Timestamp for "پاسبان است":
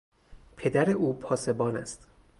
1.19-2.07